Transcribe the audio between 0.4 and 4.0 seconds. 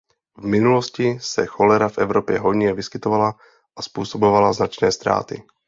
minulosti se cholera v Evropě hojně vyskytovala a